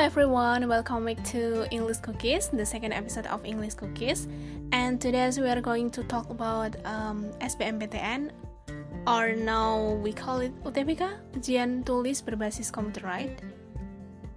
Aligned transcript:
everyone, 0.00 0.66
welcome 0.66 1.04
back 1.04 1.20
to 1.28 1.68
English 1.68 1.98
Cookies, 2.00 2.48
the 2.48 2.64
second 2.64 2.96
episode 2.96 3.28
of 3.28 3.44
English 3.44 3.74
Cookies. 3.76 4.32
And 4.72 4.96
today 4.96 5.28
we 5.36 5.44
are 5.44 5.60
going 5.60 5.92
to 5.92 6.00
talk 6.04 6.30
about 6.32 6.72
um, 6.88 7.28
SBMPTN, 7.44 8.32
or 9.06 9.36
now 9.36 10.00
we 10.00 10.16
call 10.16 10.40
it 10.40 10.56
UTBK, 10.64 11.04
ujian 11.36 11.84
tulis 11.84 12.24
berbasis 12.24 12.72
computerized. 12.72 13.44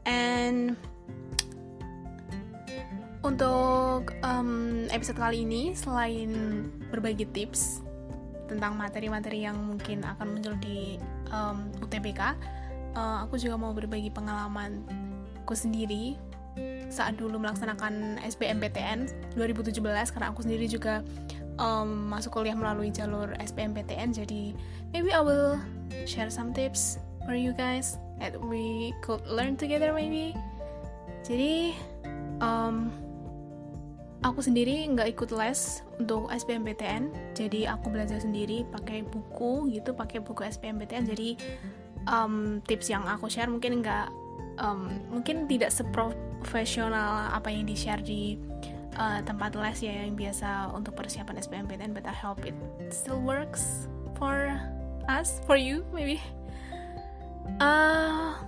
And 0.04 0.76
untuk 3.24 4.20
um, 4.20 4.84
episode 4.92 5.16
kali 5.16 5.48
ini, 5.48 5.72
selain 5.80 6.68
berbagi 6.92 7.32
tips 7.32 7.80
tentang 8.52 8.76
materi-materi 8.76 9.48
yang 9.48 9.56
mungkin 9.56 10.04
akan 10.04 10.28
muncul 10.28 10.60
di 10.60 11.00
um, 11.32 11.72
UTBK, 11.80 12.36
uh, 13.00 13.24
aku 13.24 13.40
juga 13.40 13.56
mau 13.56 13.72
berbagi 13.72 14.12
pengalaman 14.12 15.04
aku 15.44 15.54
sendiri 15.54 16.16
saat 16.88 17.18
dulu 17.18 17.42
melaksanakan 17.42 18.22
SBMPTN 18.24 19.10
2017 19.36 19.82
karena 20.14 20.28
aku 20.30 20.46
sendiri 20.46 20.70
juga 20.70 21.02
um, 21.58 22.08
masuk 22.14 22.40
kuliah 22.40 22.56
melalui 22.56 22.94
jalur 22.94 23.34
SBMPTN 23.42 24.14
jadi 24.14 24.54
maybe 24.94 25.10
I 25.12 25.22
will 25.22 25.58
share 26.06 26.30
some 26.30 26.54
tips 26.54 27.02
for 27.26 27.34
you 27.34 27.52
guys 27.52 27.98
that 28.22 28.38
we 28.38 28.94
could 29.02 29.24
learn 29.26 29.58
together 29.58 29.92
maybe. 29.92 30.38
Jadi 31.24 31.74
um, 32.44 32.92
aku 34.24 34.40
sendiri 34.44 34.88
nggak 34.92 35.16
ikut 35.16 35.30
les 35.36 35.84
untuk 36.00 36.32
SBMPTN 36.32 37.36
jadi 37.36 37.76
aku 37.76 37.92
belajar 37.92 38.20
sendiri 38.24 38.64
pakai 38.72 39.04
buku 39.04 39.72
gitu 39.72 39.92
pakai 39.96 40.24
buku 40.24 40.48
SBMPTN 40.48 41.04
jadi 41.12 41.30
um, 42.08 42.64
tips 42.64 42.88
yang 42.88 43.04
aku 43.08 43.28
share 43.28 43.52
mungkin 43.52 43.84
nggak 43.84 44.08
um, 44.60 44.90
mungkin 45.10 45.46
tidak 45.50 45.74
seprofesional 45.74 47.30
apa 47.32 47.50
yang 47.50 47.66
di 47.66 47.76
share 47.78 48.02
di 48.02 48.38
uh, 48.98 49.22
tempat 49.24 49.56
les 49.58 49.80
ya 49.82 50.06
yang 50.06 50.18
biasa 50.18 50.74
untuk 50.74 50.98
persiapan 50.98 51.40
SBMPTN 51.42 51.92
but 51.96 52.06
I 52.06 52.16
hope 52.16 52.44
it 52.46 52.58
still 52.94 53.22
works 53.22 53.88
for 54.18 54.54
us 55.10 55.42
for 55.46 55.58
you 55.58 55.86
maybe. 55.92 56.22
Uh, 57.60 58.40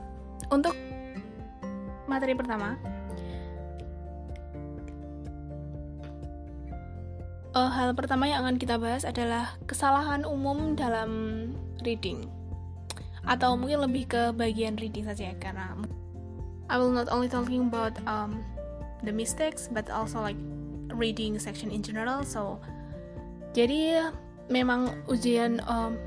untuk 0.50 0.74
materi 2.08 2.32
pertama 2.38 2.80
uh, 7.56 7.72
hal 7.72 7.96
pertama 7.96 8.28
yang 8.28 8.44
akan 8.46 8.60
kita 8.60 8.76
bahas 8.76 9.08
adalah 9.08 9.56
kesalahan 9.66 10.28
umum 10.28 10.76
dalam 10.76 11.52
reading 11.82 12.28
atau 13.26 13.58
mungkin 13.58 13.82
lebih 13.86 14.10
ke 14.10 14.24
bagian 14.38 14.78
reading 14.78 15.06
saja 15.06 15.34
karena 15.42 15.74
I 16.70 16.82
will 16.82 16.94
not 16.94 17.10
only 17.14 17.30
talking 17.30 17.70
about 17.70 17.94
um, 18.10 18.42
the 19.06 19.14
mistakes 19.14 19.70
but 19.70 19.90
also 19.90 20.22
like 20.22 20.38
reading 20.94 21.38
section 21.38 21.70
in 21.70 21.86
general. 21.86 22.26
So 22.26 22.58
jadi 23.54 24.10
memang 24.50 24.94
ujian 25.10 25.62
um, 25.70 25.98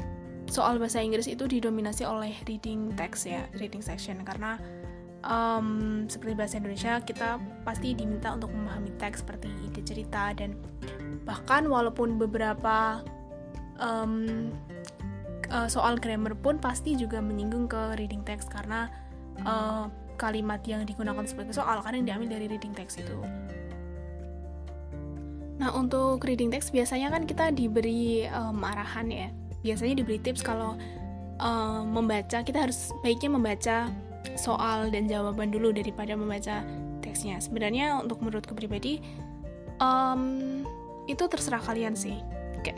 soal 0.51 0.81
bahasa 0.81 1.03
Inggris 1.03 1.31
itu 1.31 1.47
didominasi 1.47 2.03
oleh 2.07 2.35
reading 2.47 2.95
text 2.99 3.27
ya 3.27 3.47
reading 3.59 3.83
section. 3.83 4.23
Karena 4.27 4.59
um, 5.23 6.07
seperti 6.11 6.35
bahasa 6.35 6.55
Indonesia 6.59 6.99
kita 7.03 7.39
pasti 7.63 7.95
diminta 7.95 8.35
untuk 8.35 8.51
memahami 8.51 8.95
teks 8.99 9.23
seperti 9.23 9.51
ide 9.67 9.83
cerita 9.87 10.35
dan 10.35 10.59
bahkan 11.23 11.69
walaupun 11.71 12.19
beberapa 12.19 13.03
um, 13.79 14.51
uh, 15.53 15.69
soal 15.69 15.97
grammar 15.99 16.37
pun 16.39 16.61
pasti 16.61 16.95
juga 16.95 17.19
menyinggung 17.19 17.69
ke 17.69 17.97
reading 17.97 18.23
text 18.25 18.49
karena 18.53 18.89
uh, 19.45 19.89
kalimat 20.19 20.61
yang 20.67 20.83
digunakan 20.83 21.23
sebagai 21.25 21.55
soal 21.55 21.81
kan 21.81 21.95
yang 21.95 22.07
diambil 22.07 22.39
dari 22.39 22.47
reading 22.51 22.75
text 22.75 23.01
itu. 23.01 23.17
Nah 25.59 25.75
untuk 25.75 26.23
reading 26.23 26.51
text 26.51 26.71
biasanya 26.71 27.11
kan 27.11 27.27
kita 27.27 27.51
diberi 27.55 28.27
um, 28.31 28.63
arahan 28.63 29.09
ya. 29.11 29.29
Biasanya 29.63 29.99
diberi 29.99 30.23
tips 30.23 30.43
kalau 30.43 30.79
um, 31.43 31.83
membaca 31.91 32.43
kita 32.43 32.69
harus 32.69 32.95
baiknya 33.03 33.31
membaca 33.31 33.77
soal 34.39 34.91
dan 34.91 35.11
jawaban 35.11 35.51
dulu 35.51 35.75
daripada 35.75 36.15
membaca 36.15 36.63
teksnya. 37.03 37.43
Sebenarnya 37.43 37.99
untuk 37.99 38.23
menurutku 38.23 38.55
pribadi 38.55 39.03
um, 39.83 40.63
itu 41.11 41.25
terserah 41.27 41.63
kalian 41.63 41.97
sih 41.97 42.21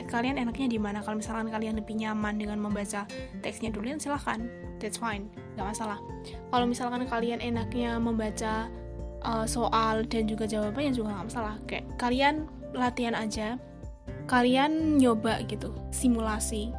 kalian 0.08 0.36
enaknya 0.40 0.66
di 0.70 0.78
mana? 0.78 1.00
Kalau 1.00 1.18
misalkan 1.18 1.48
kalian 1.48 1.78
lebih 1.78 1.96
nyaman 1.96 2.38
dengan 2.38 2.58
membaca 2.60 3.06
teksnya 3.40 3.70
dulu 3.72 3.96
silahkan. 3.96 4.46
That's 4.80 4.96
fine 4.96 5.28
nggak 5.58 5.76
masalah. 5.76 5.98
Kalau 6.50 6.66
misalkan 6.66 7.04
kalian 7.04 7.38
enaknya 7.44 8.00
membaca 8.00 8.72
uh, 9.24 9.44
soal 9.44 10.08
dan 10.08 10.24
juga 10.24 10.48
jawabannya 10.48 10.92
juga 10.96 11.14
nggak 11.14 11.26
masalah. 11.28 11.54
Kayak 11.68 11.84
kalian 12.00 12.48
latihan 12.74 13.18
aja 13.18 13.58
kalian 14.30 15.02
nyoba 15.02 15.42
gitu 15.50 15.74
simulasi 15.90 16.70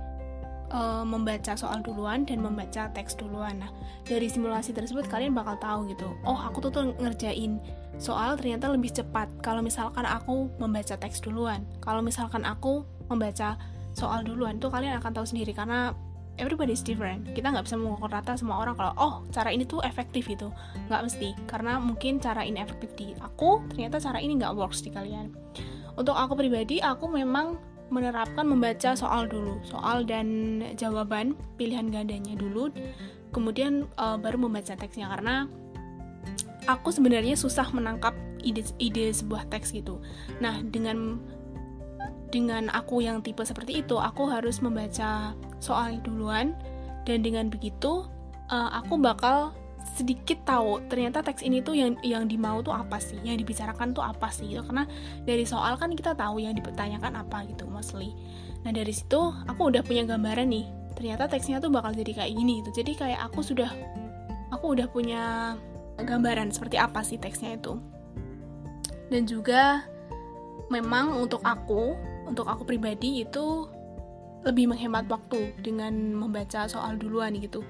uh, 0.72 1.04
membaca 1.06 1.54
soal 1.54 1.84
duluan 1.84 2.24
dan 2.24 2.42
membaca 2.42 2.90
teks 2.92 3.20
duluan. 3.20 3.62
Nah, 3.62 3.72
dari 4.08 4.32
simulasi 4.32 4.72
tersebut 4.72 5.06
kalian 5.12 5.36
bakal 5.36 5.60
tahu 5.60 5.92
gitu. 5.92 6.10
Oh, 6.24 6.40
aku 6.40 6.64
tuh 6.64 6.72
tuh 6.72 6.84
ngerjain 6.98 7.60
soal 8.02 8.40
ternyata 8.40 8.72
lebih 8.72 8.90
cepat 8.90 9.30
kalau 9.46 9.62
misalkan 9.62 10.08
aku 10.08 10.50
membaca 10.58 10.96
teks 10.98 11.22
duluan. 11.22 11.68
Kalau 11.84 12.02
misalkan 12.02 12.48
aku 12.48 12.88
membaca 13.12 13.60
soal 13.92 14.24
duluan 14.24 14.58
tuh 14.58 14.72
kalian 14.72 14.98
akan 14.98 15.12
tahu 15.12 15.28
sendiri 15.28 15.52
karena 15.52 15.92
everybody 16.40 16.72
is 16.72 16.82
different 16.82 17.28
kita 17.36 17.52
nggak 17.52 17.68
bisa 17.68 17.76
mengukur 17.76 18.08
rata 18.08 18.40
semua 18.40 18.64
orang 18.64 18.74
kalau 18.80 18.94
oh 18.96 19.14
cara 19.36 19.52
ini 19.52 19.68
tuh 19.68 19.84
efektif 19.84 20.32
itu 20.32 20.48
nggak 20.88 21.02
mesti 21.04 21.36
karena 21.46 21.76
mungkin 21.78 22.24
cara 22.24 22.48
ini 22.48 22.64
efektif 22.64 22.96
di 22.96 23.12
aku 23.20 23.62
ternyata 23.68 24.00
cara 24.00 24.24
ini 24.24 24.40
nggak 24.40 24.56
works 24.56 24.80
di 24.80 24.90
kalian 24.96 25.36
untuk 26.00 26.16
aku 26.16 26.40
pribadi 26.40 26.80
aku 26.80 27.12
memang 27.12 27.60
menerapkan 27.92 28.48
membaca 28.48 28.96
soal 28.96 29.28
dulu 29.28 29.60
soal 29.68 30.08
dan 30.08 30.64
jawaban 30.80 31.36
pilihan 31.60 31.92
gandanya 31.92 32.34
dulu 32.40 32.72
kemudian 33.32 33.88
uh, 33.98 34.20
baru 34.20 34.38
membaca 34.38 34.76
teksnya. 34.76 35.08
Karena 35.08 35.48
aku 36.68 36.94
sebenarnya 36.94 37.34
susah 37.40 37.72
menangkap 37.74 38.14
ide 38.44 38.68
ide 38.78 39.10
sebuah 39.16 39.50
teks 39.50 39.74
gitu. 39.74 40.04
Nah 40.44 40.62
dengan 40.62 41.18
dengan 42.32 42.72
aku 42.72 43.04
yang 43.04 43.20
tipe 43.20 43.44
seperti 43.44 43.84
itu, 43.84 44.00
aku 44.00 44.28
harus 44.32 44.64
membaca 44.64 45.36
soal 45.60 46.00
duluan. 46.04 46.56
Dan 47.02 47.26
dengan 47.26 47.50
begitu 47.50 48.06
uh, 48.54 48.70
aku 48.78 48.94
bakal 49.02 49.58
sedikit 49.98 50.42
tahu 50.48 50.82
ternyata 50.88 51.22
teks 51.22 51.46
ini 51.46 51.62
tuh 51.62 51.78
yang 51.78 51.98
yang 52.02 52.26
dimau 52.26 52.62
tuh 52.66 52.74
apa 52.74 52.98
sih, 52.98 53.20
yang 53.22 53.38
dibicarakan 53.38 53.94
tuh 53.94 54.02
apa 54.02 54.30
sih 54.34 54.50
gitu. 54.50 54.64
Karena 54.66 54.88
dari 55.26 55.46
soal 55.46 55.78
kan 55.78 55.94
kita 55.94 56.16
tahu 56.16 56.42
yang 56.42 56.56
dipertanyakan 56.58 57.22
apa 57.22 57.46
gitu 57.50 57.68
mostly. 57.68 58.14
Nah, 58.62 58.72
dari 58.74 58.94
situ 58.94 59.34
aku 59.50 59.74
udah 59.74 59.82
punya 59.82 60.06
gambaran 60.06 60.48
nih. 60.50 60.66
Ternyata 60.94 61.26
teksnya 61.32 61.58
tuh 61.58 61.74
bakal 61.74 61.96
jadi 61.98 62.14
kayak 62.14 62.32
gini 62.38 62.62
gitu. 62.62 62.84
Jadi 62.84 62.92
kayak 62.94 63.20
aku 63.32 63.42
sudah 63.42 63.70
aku 64.54 64.78
udah 64.78 64.88
punya 64.92 65.56
gambaran 65.98 66.54
seperti 66.54 66.78
apa 66.78 67.02
sih 67.02 67.18
teksnya 67.18 67.58
itu. 67.58 67.78
Dan 69.12 69.28
juga 69.28 69.86
memang 70.72 71.20
untuk 71.20 71.44
aku 71.44 71.98
untuk 72.30 72.48
aku 72.48 72.64
pribadi 72.64 73.28
itu 73.28 73.68
lebih 74.42 74.72
menghemat 74.74 75.06
waktu 75.06 75.54
dengan 75.62 75.94
membaca 76.18 76.66
soal 76.66 76.98
duluan 76.98 77.38
gitu. 77.38 77.62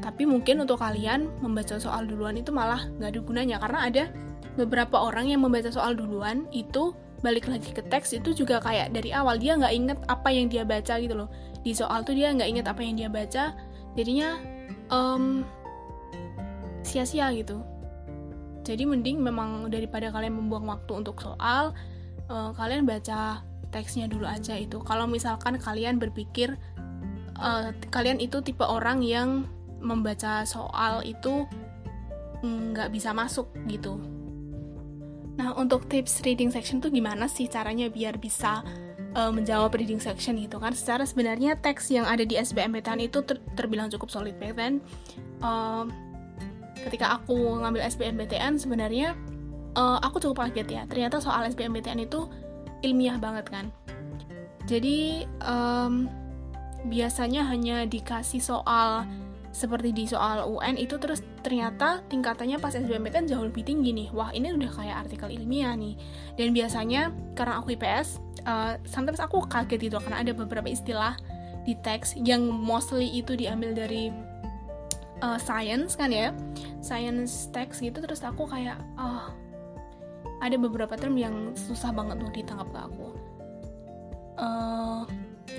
Tapi 0.00 0.24
mungkin 0.24 0.64
untuk 0.64 0.80
kalian 0.80 1.28
membaca 1.44 1.76
soal 1.76 2.08
duluan 2.08 2.38
itu 2.40 2.54
malah 2.54 2.88
nggak 2.96 3.10
ada 3.12 3.20
gunanya. 3.20 3.56
Karena 3.60 3.78
ada 3.90 4.04
beberapa 4.56 4.96
orang 5.02 5.28
yang 5.28 5.44
membaca 5.44 5.68
soal 5.68 5.92
duluan 5.92 6.48
itu 6.54 6.96
balik 7.22 7.46
lagi 7.46 7.70
ke 7.70 7.86
teks 7.86 8.18
itu 8.18 8.34
juga 8.34 8.58
kayak 8.58 8.90
dari 8.90 9.14
awal 9.14 9.38
dia 9.38 9.54
nggak 9.54 9.72
inget 9.72 9.98
apa 10.10 10.28
yang 10.34 10.50
dia 10.50 10.64
baca 10.66 10.98
gitu 10.98 11.14
loh. 11.14 11.28
Di 11.62 11.76
soal 11.76 12.02
tuh 12.02 12.16
dia 12.18 12.34
nggak 12.34 12.48
inget 12.48 12.66
apa 12.66 12.80
yang 12.82 12.94
dia 12.98 13.08
baca 13.12 13.54
jadinya 13.94 14.40
um, 14.90 15.46
sia-sia 16.82 17.30
gitu. 17.36 17.62
Jadi 18.62 18.86
mending 18.86 19.18
memang 19.22 19.70
daripada 19.70 20.10
kalian 20.10 20.38
membuang 20.38 20.70
waktu 20.70 20.92
untuk 21.02 21.18
soal 21.18 21.74
uh, 22.30 22.50
kalian 22.54 22.86
baca 22.86 23.42
teksnya 23.70 24.06
dulu 24.06 24.26
aja 24.26 24.54
itu. 24.58 24.78
Kalau 24.82 25.06
misalkan 25.06 25.58
kalian 25.58 25.98
berpikir 25.98 26.58
uh, 27.38 27.70
kalian 27.90 28.18
itu 28.18 28.42
tipe 28.42 28.62
orang 28.62 29.02
yang 29.02 29.46
membaca 29.82 30.46
soal 30.46 31.02
itu 31.02 31.44
nggak 32.42 32.90
bisa 32.90 33.14
masuk 33.14 33.50
gitu. 33.70 33.98
Nah 35.38 35.54
untuk 35.54 35.86
tips 35.86 36.22
reading 36.26 36.50
section 36.50 36.82
tuh 36.82 36.90
gimana 36.90 37.30
sih 37.30 37.46
caranya 37.46 37.86
biar 37.86 38.18
bisa 38.18 38.66
uh, 39.14 39.30
menjawab 39.30 39.74
reading 39.78 40.02
section 40.02 40.38
gitu 40.38 40.58
kan? 40.58 40.74
Secara 40.74 41.06
sebenarnya 41.06 41.58
teks 41.58 41.90
yang 41.94 42.06
ada 42.06 42.26
di 42.26 42.34
SBMPTN 42.34 43.06
itu 43.06 43.22
ter 43.22 43.38
terbilang 43.54 43.88
cukup 43.90 44.10
solid 44.10 44.34
back 44.42 44.58
then 44.58 44.82
uh, 45.40 45.86
ketika 46.82 47.20
aku 47.20 47.62
ngambil 47.62 47.86
SBMPTN 47.86 48.58
sebenarnya 48.58 49.14
uh, 49.78 50.02
aku 50.02 50.18
cukup 50.18 50.48
kaget 50.48 50.68
ya. 50.68 50.82
Ternyata 50.90 51.22
soal 51.22 51.46
SBMPTN 51.46 52.10
itu 52.10 52.26
ilmiah 52.82 53.16
banget 53.22 53.46
kan? 53.48 53.70
Jadi 54.66 55.26
um, 55.42 56.10
biasanya 56.86 57.46
hanya 57.46 57.86
dikasih 57.86 58.42
soal 58.42 59.06
seperti 59.52 59.92
di 59.92 60.08
soal 60.08 60.48
UN 60.48 60.80
itu 60.80 60.96
terus 60.96 61.20
ternyata 61.44 62.00
tingkatannya 62.08 62.56
pas 62.56 62.72
SBMPTN 62.72 63.28
jauh 63.28 63.44
lebih 63.44 63.68
tinggi 63.68 63.92
nih. 63.92 64.08
Wah 64.16 64.32
ini 64.32 64.48
udah 64.48 64.72
kayak 64.72 64.96
artikel 65.06 65.28
ilmiah 65.28 65.76
nih. 65.76 65.94
Dan 66.40 66.56
biasanya 66.56 67.12
karena 67.36 67.60
aku 67.60 67.76
IPS 67.76 68.16
uh, 68.48 68.80
sometimes 68.88 69.20
aku 69.20 69.44
kaget 69.52 69.92
gitu 69.92 70.00
karena 70.00 70.24
ada 70.24 70.32
beberapa 70.32 70.66
istilah 70.66 71.20
di 71.68 71.76
teks 71.84 72.16
yang 72.18 72.48
mostly 72.48 73.06
itu 73.12 73.36
diambil 73.36 73.76
dari 73.76 74.08
uh, 75.20 75.36
science 75.36 76.00
kan 76.00 76.08
ya. 76.08 76.32
Science 76.80 77.52
text 77.52 77.84
gitu 77.84 78.00
terus 78.00 78.24
aku 78.24 78.48
kayak 78.48 78.80
oh 78.96 79.30
ada 80.42 80.56
beberapa 80.58 80.96
term 80.98 81.14
yang 81.20 81.52
susah 81.54 81.92
banget 81.92 82.18
tuh 82.18 82.32
ditangkap 82.32 82.68
ke 82.72 82.78
aku. 82.88 83.08
Uh, 84.40 85.04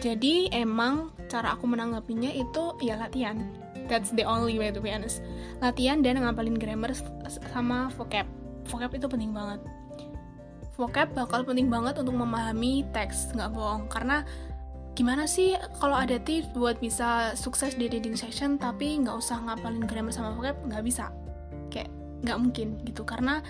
jadi 0.01 0.50
emang 0.50 1.13
cara 1.30 1.54
aku 1.54 1.69
menanggapinya 1.69 2.34
itu 2.34 2.74
ya 2.81 2.98
latihan 2.98 3.62
that's 3.88 4.12
the 4.15 4.24
only 4.24 4.59
way 4.59 4.71
to 4.71 4.80
be 4.80 4.91
honest. 4.91 5.24
Latihan 5.59 6.03
dan 6.03 6.19
ngapalin 6.21 6.57
grammar 6.59 6.95
sama 7.51 7.91
vocab. 7.95 8.27
Vocab 8.68 8.91
itu 8.95 9.07
penting 9.07 9.31
banget. 9.35 9.59
Vocab 10.74 11.13
bakal 11.13 11.45
penting 11.45 11.69
banget 11.69 12.00
untuk 12.00 12.15
memahami 12.18 12.88
teks 12.95 13.31
nggak 13.35 13.51
bohong. 13.53 13.85
Karena 13.91 14.25
gimana 14.94 15.25
sih 15.25 15.57
kalau 15.81 15.97
ada 15.97 16.21
tips 16.21 16.53
buat 16.53 16.77
bisa 16.77 17.33
sukses 17.33 17.74
di 17.74 17.89
reading 17.89 18.13
session 18.13 18.62
tapi 18.62 19.01
nggak 19.01 19.18
usah 19.18 19.41
ngapalin 19.41 19.85
grammar 19.85 20.13
sama 20.13 20.33
vocab 20.33 20.57
nggak 20.65 20.83
bisa. 20.83 21.12
Kayak 21.69 21.91
nggak 22.25 22.38
mungkin 22.39 22.68
gitu. 22.88 23.03
Karena 23.06 23.44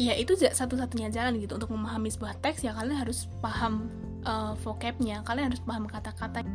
ya 0.00 0.16
itu 0.16 0.38
satu-satunya 0.38 1.12
jalan 1.12 1.36
gitu. 1.42 1.58
Untuk 1.58 1.74
memahami 1.74 2.08
sebuah 2.08 2.40
teks 2.40 2.64
ya 2.64 2.72
kalian 2.72 3.02
harus 3.02 3.28
paham 3.44 3.90
uh, 4.24 4.56
vocabnya. 4.62 5.20
Kalian 5.26 5.52
harus 5.52 5.60
paham 5.60 5.84
kata-kata. 5.84 6.46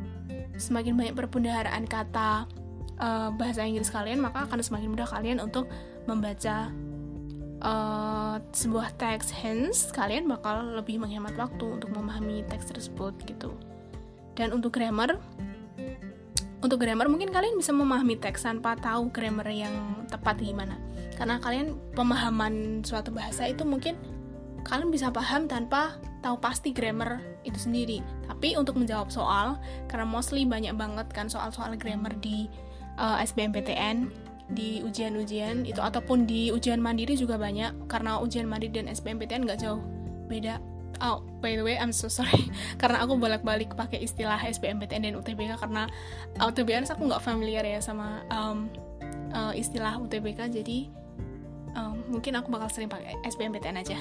Semakin 0.58 0.98
banyak 0.98 1.14
perbendaharaan 1.14 1.86
kata 1.86 2.50
uh, 3.02 3.30
bahasa 3.34 3.64
Inggris 3.66 3.90
kalian 3.90 4.22
maka 4.22 4.46
akan 4.46 4.60
semakin 4.62 4.90
mudah 4.94 5.08
kalian 5.10 5.38
untuk 5.42 5.70
membaca 6.06 6.70
uh, 7.62 8.36
sebuah 8.54 8.98
teks. 8.98 9.34
Hence 9.34 9.90
kalian 9.94 10.30
bakal 10.30 10.78
lebih 10.78 11.02
menghemat 11.02 11.34
waktu 11.38 11.66
untuk 11.82 11.90
memahami 11.94 12.46
teks 12.46 12.70
tersebut 12.70 13.14
gitu. 13.26 13.54
Dan 14.38 14.54
untuk 14.54 14.78
grammar 14.78 15.18
untuk 16.58 16.82
grammar 16.82 17.06
mungkin 17.06 17.30
kalian 17.30 17.54
bisa 17.58 17.70
memahami 17.70 18.18
teks 18.18 18.46
tanpa 18.46 18.74
tahu 18.78 19.14
grammar 19.14 19.46
yang 19.50 19.74
tepat 20.10 20.42
gimana. 20.42 20.78
Karena 21.14 21.42
kalian 21.42 21.78
pemahaman 21.98 22.86
suatu 22.86 23.10
bahasa 23.14 23.50
itu 23.50 23.66
mungkin 23.66 23.98
kalian 24.66 24.90
bisa 24.90 25.14
paham 25.14 25.46
tanpa 25.46 25.98
tahu 26.22 26.42
pasti 26.42 26.74
grammar 26.74 27.22
itu 27.46 27.58
sendiri. 27.58 28.02
Tapi 28.26 28.58
untuk 28.58 28.78
menjawab 28.78 29.10
soal 29.14 29.58
karena 29.86 30.06
mostly 30.06 30.44
banyak 30.44 30.74
banget 30.74 31.08
kan 31.14 31.30
soal-soal 31.30 31.78
grammar 31.78 32.14
di 32.20 32.50
uh, 32.98 33.22
eh, 33.22 33.26
SBMPTN 33.26 34.10
di 34.48 34.80
ujian-ujian 34.80 35.68
itu 35.68 35.80
ataupun 35.84 36.24
di 36.24 36.56
ujian 36.56 36.80
mandiri 36.80 37.20
juga 37.20 37.36
banyak 37.36 37.88
karena 37.92 38.20
ujian 38.24 38.48
mandiri 38.48 38.80
dan 38.80 38.88
SBMPTN 38.88 39.48
nggak 39.48 39.60
jauh 39.64 39.82
beda. 40.28 40.60
Oh 40.98 41.22
by 41.44 41.54
the 41.54 41.62
way 41.62 41.78
I'm 41.78 41.94
so 41.94 42.10
sorry 42.10 42.50
karena 42.82 43.06
aku 43.06 43.20
bolak-balik 43.20 43.78
pakai 43.78 44.02
istilah 44.02 44.40
SBMPTN 44.42 45.06
dan 45.06 45.14
UTBK 45.14 45.62
karena 45.62 45.86
uh, 46.42 46.50
to 46.50 46.66
be 46.66 46.74
honest 46.74 46.96
aku 46.96 47.06
nggak 47.06 47.22
familiar 47.22 47.62
ya 47.62 47.78
sama 47.84 48.26
um, 48.34 48.72
uh, 49.36 49.54
istilah 49.54 50.00
UTBK 50.02 50.50
jadi 50.50 50.90
um, 51.78 52.02
mungkin 52.10 52.34
aku 52.40 52.50
bakal 52.50 52.72
sering 52.72 52.90
pakai 52.90 53.14
SBMPTN 53.30 53.78
aja. 53.78 54.00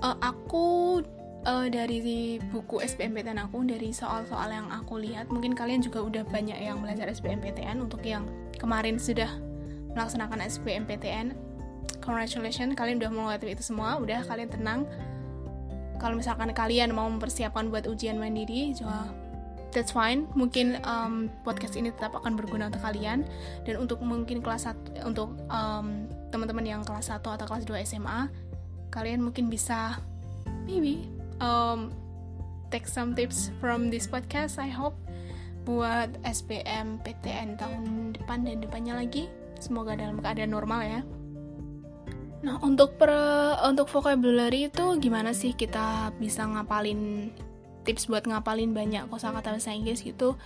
Uh, 0.00 0.16
aku 0.20 1.00
uh, 1.46 1.66
dari 1.68 2.40
buku 2.50 2.82
SBMPTN 2.82 3.40
aku 3.46 3.64
dari 3.64 3.92
soal-soal 3.92 4.50
yang 4.50 4.68
aku 4.72 5.00
lihat 5.00 5.28
mungkin 5.28 5.56
kalian 5.56 5.84
juga 5.84 6.02
udah 6.02 6.22
banyak 6.28 6.56
yang 6.56 6.80
belajar 6.80 7.06
SBMPTN 7.08 7.80
untuk 7.80 8.02
yang 8.04 8.28
kemarin 8.56 8.96
sudah 8.96 9.28
melaksanakan 9.94 10.44
SBMPTN 10.46 11.50
congratulations 12.00 12.74
kalian 12.74 12.98
udah 12.98 13.10
melewati 13.12 13.52
itu 13.52 13.62
semua. 13.62 14.00
Udah 14.00 14.24
kalian 14.24 14.50
tenang. 14.50 14.88
Kalau 16.00 16.16
misalkan 16.16 16.50
kalian 16.56 16.96
mau 16.96 17.06
mempersiapkan 17.06 17.68
buat 17.68 17.84
ujian 17.84 18.16
mandiri 18.16 18.72
juga 18.72 19.12
that's 19.70 19.92
fine. 19.92 20.26
Mungkin 20.32 20.80
um, 20.82 21.28
podcast 21.44 21.76
ini 21.76 21.92
tetap 21.92 22.16
akan 22.16 22.34
berguna 22.34 22.72
untuk 22.72 22.82
kalian. 22.82 23.28
Dan 23.68 23.78
untuk 23.78 24.00
mungkin 24.00 24.40
kelas 24.40 24.66
1 24.66 25.06
untuk 25.06 25.36
um, 25.52 26.08
teman-teman 26.32 26.64
yang 26.64 26.82
kelas 26.82 27.12
1 27.12 27.20
atau 27.20 27.46
kelas 27.46 27.68
2 27.68 27.84
SMA 27.86 28.26
kalian 28.90 29.22
mungkin 29.22 29.46
bisa 29.46 30.02
maybe 30.66 31.06
um, 31.40 31.90
take 32.70 32.86
some 32.86 33.16
tips 33.18 33.50
from 33.58 33.90
this 33.90 34.06
podcast 34.06 34.60
I 34.62 34.70
hope 34.70 34.94
buat 35.68 36.16
SPM 36.24 37.04
PTN 37.04 37.60
tahun 37.60 38.16
depan 38.16 38.48
dan 38.48 38.64
depannya 38.64 38.96
lagi. 38.96 39.28
Semoga 39.60 39.92
dalam 39.92 40.24
keadaan 40.24 40.56
normal 40.56 40.80
ya. 40.88 41.00
Nah 42.40 42.56
untuk 42.64 42.96
per 42.96 43.12
untuk 43.68 43.92
vocabulary 43.92 44.72
itu 44.72 44.96
gimana 44.96 45.36
sih 45.36 45.52
kita 45.52 46.16
bisa 46.16 46.48
ngapalin 46.48 47.28
tips 47.84 48.08
buat 48.08 48.24
ngapalin 48.24 48.72
banyak 48.72 49.04
kosakata 49.12 49.52
bahasa 49.52 49.76
Inggris 49.76 50.00
gitu? 50.00 50.40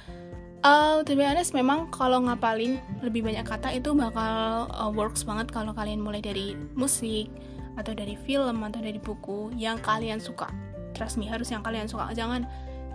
Uh, 0.65 1.05
to 1.05 1.13
be 1.13 1.21
honest, 1.21 1.53
memang 1.53 1.93
kalau 1.93 2.25
ngapalin 2.25 2.81
lebih 3.05 3.21
banyak 3.21 3.45
kata 3.45 3.69
itu 3.77 3.93
bakal 3.93 4.65
uh, 4.73 4.89
works 4.89 5.21
banget 5.23 5.53
kalau 5.53 5.77
kalian 5.77 6.01
mulai 6.01 6.25
dari 6.25 6.57
musik 6.73 7.29
atau 7.77 7.93
dari 7.93 8.17
film 8.17 8.65
atau 8.65 8.81
dari 8.81 8.97
buku 8.97 9.53
yang 9.61 9.77
kalian 9.85 10.19
suka 10.19 10.49
trust 10.95 11.19
me 11.19 11.27
harus 11.27 11.51
yang 11.51 11.61
kalian 11.61 11.91
suka. 11.91 12.15
Jangan 12.15 12.47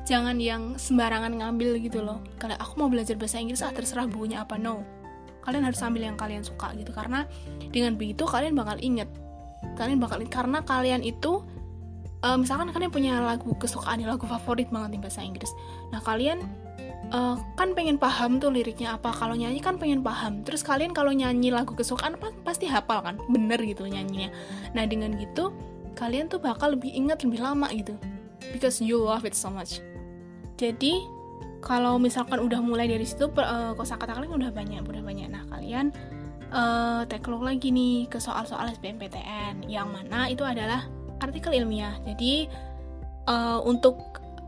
jangan 0.08 0.40
yang 0.42 0.80
sembarangan 0.80 1.36
ngambil 1.36 1.78
gitu 1.84 2.02
loh. 2.02 2.24
Kalau 2.42 2.56
aku 2.58 2.74
mau 2.80 2.90
belajar 2.90 3.20
bahasa 3.20 3.38
Inggris 3.38 3.62
ah 3.62 3.70
terserah 3.70 4.08
bukunya 4.08 4.42
apa. 4.42 4.56
No. 4.58 4.82
Kalian 5.44 5.68
harus 5.68 5.80
ambil 5.84 6.08
yang 6.08 6.18
kalian 6.18 6.42
suka 6.42 6.72
gitu. 6.80 6.96
Karena 6.96 7.28
dengan 7.70 8.00
begitu 8.00 8.26
kalian 8.26 8.58
bakal 8.58 8.80
inget 8.80 9.12
kalian 9.76 10.00
bakal 10.00 10.24
karena 10.28 10.64
kalian 10.64 11.04
itu 11.04 11.44
uh, 12.24 12.38
misalkan 12.40 12.72
kalian 12.72 12.92
punya 12.92 13.20
lagu 13.20 13.52
kesukaan 13.60 14.00
lagu 14.04 14.24
favorit 14.28 14.72
banget 14.72 14.96
di 14.96 15.00
bahasa 15.00 15.22
Inggris. 15.24 15.52
Nah 15.92 16.00
kalian 16.04 16.44
uh, 17.12 17.36
kan 17.56 17.76
pengen 17.76 18.00
paham 18.00 18.40
tuh 18.40 18.52
liriknya 18.52 18.96
apa. 18.96 19.12
Kalau 19.16 19.36
nyanyi 19.36 19.60
kan 19.60 19.76
pengen 19.80 20.04
paham. 20.04 20.44
Terus 20.44 20.64
kalian 20.64 20.96
kalau 20.96 21.12
nyanyi 21.12 21.52
lagu 21.52 21.76
kesukaan 21.76 22.16
pasti 22.44 22.68
hafal 22.68 23.04
kan? 23.04 23.16
Bener 23.32 23.60
gitu 23.64 23.88
nyanyinya. 23.88 24.32
Nah 24.76 24.84
dengan 24.88 25.16
gitu 25.20 25.52
kalian 26.00 26.32
tuh 26.32 26.40
bakal 26.40 26.74
lebih 26.74 26.96
ingat 26.96 27.28
lebih 27.28 27.44
lama 27.44 27.68
gitu. 27.76 28.00
Because 28.56 28.80
you 28.80 28.98
love 28.98 29.28
it 29.28 29.36
so 29.36 29.52
much. 29.52 29.84
Jadi 30.56 31.04
kalau 31.60 32.00
misalkan 32.00 32.40
udah 32.40 32.64
mulai 32.64 32.88
dari 32.88 33.04
situ 33.04 33.28
uh, 33.36 33.76
kosakata 33.76 34.16
kalian 34.16 34.40
udah 34.40 34.52
banyak 34.56 34.80
udah 34.88 35.04
banyak. 35.04 35.28
Nah 35.28 35.44
kalian 35.52 35.92
uh, 36.56 37.04
look 37.04 37.44
lagi 37.44 37.70
nih 37.70 38.08
ke 38.08 38.18
soal-soal 38.18 38.72
SBMPTN 38.72 39.68
yang 39.68 39.92
mana 39.92 40.32
itu 40.32 40.48
adalah 40.48 40.88
artikel 41.20 41.52
ilmiah. 41.52 42.00
Jadi 42.08 42.48
uh, 43.28 43.60
untuk 43.68 44.00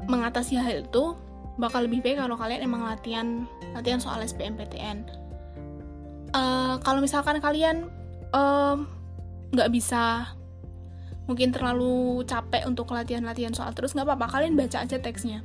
mengatasi 0.08 0.58
hal 0.58 0.88
itu 0.88 1.14
bakal 1.60 1.86
lebih 1.86 2.02
baik 2.02 2.18
kalau 2.24 2.40
kalian 2.40 2.66
emang 2.66 2.88
latihan 2.88 3.46
latihan 3.78 4.02
soal 4.02 4.24
SBMPTN 4.24 5.06
uh, 6.34 6.76
kalau 6.82 7.04
misalkan 7.04 7.38
kalian 7.38 7.92
nggak 9.52 9.70
uh, 9.70 9.74
bisa 9.74 10.34
mungkin 11.32 11.56
terlalu 11.56 12.28
capek 12.28 12.68
untuk 12.68 12.92
latihan-latihan 12.92 13.56
soal 13.56 13.72
terus 13.72 13.96
nggak 13.96 14.04
apa-apa 14.04 14.28
kalian 14.36 14.60
baca 14.60 14.84
aja 14.84 15.00
teksnya. 15.00 15.40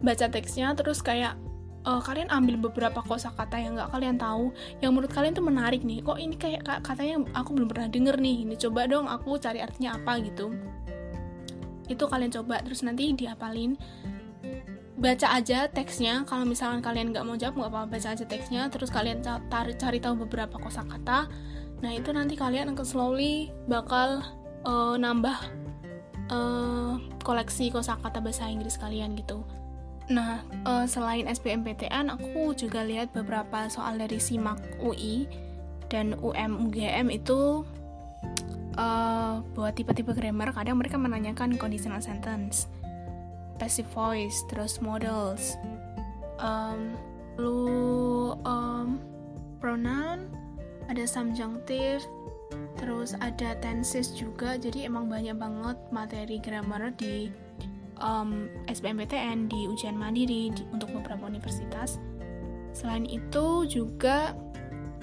Baca 0.00 0.32
teksnya 0.32 0.72
terus 0.72 1.04
kayak 1.04 1.36
uh, 1.84 2.00
kalian 2.00 2.32
ambil 2.32 2.56
beberapa 2.56 3.04
kosakata 3.04 3.60
yang 3.60 3.76
nggak 3.76 3.92
kalian 3.92 4.16
tahu 4.16 4.50
yang 4.80 4.96
menurut 4.96 5.12
kalian 5.12 5.36
tuh 5.36 5.44
menarik 5.44 5.84
nih. 5.84 6.00
Kok 6.00 6.16
ini 6.16 6.40
kayak 6.40 6.64
katanya 6.80 7.20
aku 7.36 7.52
belum 7.52 7.68
pernah 7.68 7.92
denger 7.92 8.16
nih 8.16 8.48
ini 8.48 8.54
coba 8.56 8.88
dong 8.88 9.04
aku 9.04 9.36
cari 9.36 9.60
artinya 9.60 10.00
apa 10.00 10.16
gitu. 10.24 10.56
Itu 11.86 12.08
kalian 12.08 12.32
coba 12.32 12.64
terus 12.64 12.80
nanti 12.80 13.12
diapalin. 13.12 13.76
Baca 14.96 15.36
aja 15.36 15.68
teksnya 15.68 16.24
kalau 16.24 16.48
misalkan 16.48 16.80
kalian 16.80 17.12
nggak 17.12 17.24
mau 17.28 17.36
jawab 17.36 17.60
nggak 17.60 17.68
apa-apa 17.68 17.88
baca 18.00 18.08
aja 18.16 18.24
teksnya 18.24 18.72
terus 18.72 18.88
kalian 18.88 19.20
cari, 19.20 19.76
cari 19.76 19.98
tahu 20.00 20.24
beberapa 20.24 20.56
kosakata. 20.56 21.28
Nah 21.84 21.92
itu 21.92 22.08
nanti 22.16 22.40
kalian 22.40 22.72
akan 22.72 22.86
slowly 22.88 23.52
bakal 23.68 24.24
uh, 24.66 24.94
nambah 24.98 25.38
uh, 26.28 26.98
koleksi 27.22 27.70
kosakata 27.70 28.18
bahasa 28.18 28.50
Inggris 28.50 28.76
kalian 28.76 29.14
gitu. 29.14 29.46
Nah, 30.06 30.46
uh, 30.62 30.86
selain 30.86 31.26
SBMPTN, 31.26 32.14
aku 32.14 32.54
juga 32.54 32.86
lihat 32.86 33.10
beberapa 33.10 33.66
soal 33.66 33.98
dari 33.98 34.22
SIMAK 34.22 34.82
UI 34.82 35.26
dan 35.90 36.14
UM 36.22 36.70
UGM 36.70 37.10
itu 37.10 37.66
uh, 38.78 39.42
buat 39.54 39.74
tipe-tipe 39.74 40.14
grammar 40.14 40.54
kadang 40.54 40.78
mereka 40.78 40.94
menanyakan 40.94 41.58
conditional 41.58 41.98
sentence, 41.98 42.70
passive 43.58 43.90
voice, 43.90 44.46
terus 44.46 44.78
models, 44.78 45.58
um, 46.38 46.94
lu 47.34 48.38
um, 48.46 49.02
pronoun, 49.58 50.30
ada 50.86 51.02
subjunctive, 51.02 52.06
terus 52.78 53.16
ada 53.18 53.56
tenses 53.58 54.12
juga 54.14 54.54
jadi 54.60 54.86
emang 54.86 55.10
banyak 55.10 55.34
banget 55.36 55.78
materi 55.90 56.36
grammar 56.38 56.94
di 56.94 57.32
um, 58.00 58.48
SBMPTN 58.68 59.48
di 59.48 59.66
ujian 59.68 59.96
mandiri 59.96 60.52
di, 60.52 60.62
untuk 60.72 60.92
beberapa 60.92 61.26
universitas. 61.26 61.98
Selain 62.76 63.08
itu 63.08 63.64
juga 63.64 64.36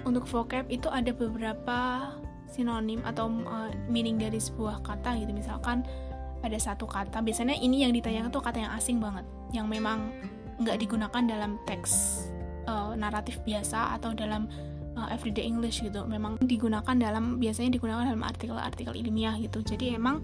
untuk 0.05 0.27
vocab 0.29 0.67
itu 0.69 0.85
ada 0.91 1.09
beberapa 1.15 2.12
sinonim 2.45 3.01
atau 3.01 3.31
uh, 3.50 3.71
meaning 3.89 4.21
dari 4.21 4.38
sebuah 4.38 4.85
kata 4.85 5.17
gitu. 5.17 5.33
Misalkan 5.33 5.81
ada 6.43 6.59
satu 6.59 6.85
kata 6.85 7.23
biasanya 7.23 7.55
ini 7.57 7.88
yang 7.88 7.95
ditanyakan 7.95 8.29
tuh 8.29 8.43
kata 8.43 8.67
yang 8.67 8.73
asing 8.75 9.00
banget 9.00 9.23
yang 9.55 9.65
memang 9.65 10.12
nggak 10.59 10.77
digunakan 10.77 11.23
dalam 11.23 11.57
teks 11.65 12.27
uh, 12.67 12.93
naratif 12.93 13.39
biasa 13.47 13.95
atau 13.97 14.12
dalam 14.13 14.45
uh, 14.95 15.09
everyday 15.12 15.45
English 15.45 15.81
gitu. 15.81 16.05
Memang 16.05 16.38
digunakan 16.43 16.95
dalam 16.95 17.41
biasanya 17.41 17.73
digunakan 17.73 18.05
dalam 18.05 18.23
artikel-artikel 18.23 18.93
ilmiah 18.95 19.35
gitu. 19.41 19.65
Jadi 19.65 19.97
emang 19.97 20.21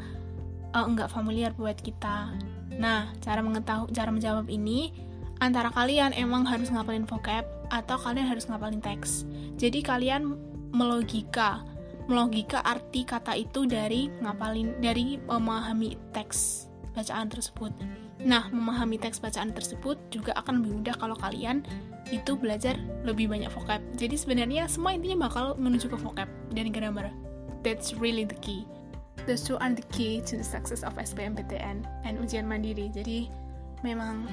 uh, 0.73 0.85
nggak 0.85 1.09
familiar 1.11 1.51
buat 1.57 1.77
kita. 1.81 2.37
Nah 2.77 3.11
cara 3.19 3.41
mengetahui 3.41 3.91
cara 3.91 4.09
menjawab 4.13 4.47
ini 4.47 4.93
antara 5.41 5.73
kalian 5.73 6.13
emang 6.15 6.45
harus 6.45 6.69
ngapalin 6.69 7.07
vocab 7.07 7.47
atau 7.73 7.97
kalian 7.97 8.27
harus 8.29 8.45
ngapalin 8.45 8.81
teks. 8.81 9.25
Jadi 9.57 9.81
kalian 9.81 10.37
melogika, 10.69 11.65
melogika 12.05 12.61
arti 12.61 13.03
kata 13.03 13.33
itu 13.35 13.65
dari 13.65 14.07
ngapalin 14.21 14.77
dari 14.79 15.17
memahami 15.17 15.97
teks 16.13 16.68
bacaan 16.93 17.27
tersebut. 17.29 17.71
Nah, 18.19 18.51
memahami 18.51 18.99
teks 18.99 19.23
bacaan 19.23 19.55
tersebut 19.55 19.95
juga 20.11 20.35
akan 20.35 20.63
lebih 20.63 20.71
mudah 20.83 20.95
kalau 20.99 21.15
kalian 21.15 21.63
itu 22.09 22.35
belajar 22.35 22.75
lebih 23.05 23.29
banyak 23.29 23.49
vocab. 23.53 23.79
Jadi 23.95 24.15
sebenarnya 24.17 24.65
semua 24.67 24.97
intinya 24.97 25.29
bakal 25.29 25.55
menuju 25.55 25.87
ke 25.87 25.97
vocab 25.99 26.27
dan 26.51 26.73
grammar. 26.73 27.13
That's 27.63 27.95
really 27.95 28.25
the 28.25 28.39
key. 28.39 28.65
Those 29.27 29.43
two 29.45 29.59
are 29.59 29.71
the 29.71 29.85
key 29.93 30.23
to 30.31 30.39
the 30.39 30.47
success 30.47 30.81
of 30.81 30.95
SBMPTN 30.95 31.85
and 32.07 32.13
ujian 32.17 32.47
mandiri. 32.47 32.89
Jadi 32.89 33.29
memang 33.85 34.27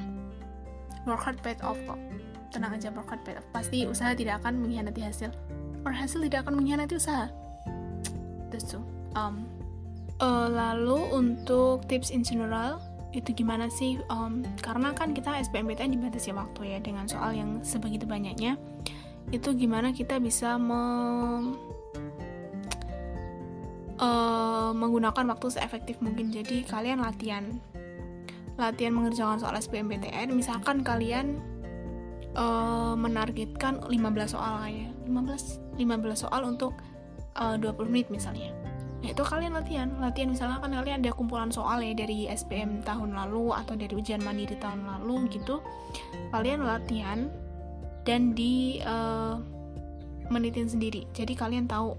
work 1.06 1.22
hard 1.22 1.38
paid 1.42 1.58
off 1.62 1.78
kok 1.86 1.98
tenang 2.50 2.74
aja 2.74 2.90
work 2.90 3.06
hard 3.06 3.22
paid 3.22 3.38
off 3.38 3.46
pasti 3.54 3.86
usaha 3.86 4.12
tidak 4.12 4.42
akan 4.42 4.58
mengkhianati 4.58 5.06
hasil 5.06 5.30
or 5.86 5.94
hasil 5.94 6.18
tidak 6.26 6.44
akan 6.46 6.58
mengkhianati 6.58 6.98
usaha 6.98 7.30
that's 8.50 8.66
true 8.66 8.82
um, 9.14 9.46
uh, 10.20 10.48
lalu 10.48 11.00
untuk 11.12 11.84
tips 11.88 12.12
in 12.12 12.24
general 12.24 12.80
itu 13.16 13.32
gimana 13.32 13.72
sih? 13.72 13.96
Um, 14.12 14.44
karena 14.60 14.92
kan 14.92 15.16
kita 15.16 15.40
SBMPTN 15.48 15.96
dibatasi 15.96 16.36
waktu 16.36 16.76
ya 16.76 16.78
dengan 16.80 17.08
soal 17.08 17.32
yang 17.32 17.60
sebegitu 17.64 18.04
banyaknya. 18.04 18.60
Itu 19.32 19.56
gimana 19.56 19.90
kita 19.90 20.20
bisa 20.20 20.60
me, 20.60 20.82
uh, 23.98 24.70
menggunakan 24.76 25.24
waktu 25.32 25.46
seefektif 25.48 25.98
mungkin. 26.04 26.28
Jadi 26.30 26.62
kalian 26.68 27.00
latihan 27.00 27.56
latihan 28.56 28.92
mengerjakan 28.96 29.36
soal 29.36 29.56
SBMPTN 29.60 30.32
misalkan 30.32 30.80
kalian 30.80 31.40
uh, 32.36 32.96
menargetkan 32.96 33.84
15 33.84 33.92
soal 34.28 34.64
ya. 34.68 34.88
15 35.08 35.80
15 35.80 36.24
soal 36.24 36.42
untuk 36.44 36.72
uh, 37.36 37.56
20 37.60 37.92
menit 37.92 38.08
misalnya 38.08 38.52
itu 39.06 39.22
kalian 39.22 39.54
latihan. 39.54 39.88
Latihan 39.98 40.30
misalnya 40.34 40.58
kan 40.58 40.72
kalian 40.74 41.02
ada 41.04 41.12
kumpulan 41.14 41.50
soal 41.50 41.82
ya 41.82 41.94
dari 41.94 42.26
SBM 42.26 42.82
tahun 42.82 43.14
lalu 43.14 43.54
atau 43.54 43.74
dari 43.78 43.94
ujian 43.94 44.22
mandiri 44.22 44.58
tahun 44.58 44.84
lalu 44.84 45.30
gitu. 45.30 45.62
Kalian 46.34 46.66
latihan 46.66 47.30
dan 48.06 48.34
di 48.34 48.82
uh, 48.82 49.38
menitin 50.30 50.66
sendiri. 50.70 51.06
Jadi 51.14 51.34
kalian 51.34 51.66
tahu 51.66 51.94